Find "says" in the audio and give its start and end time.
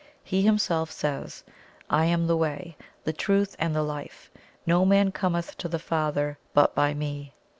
0.91-1.43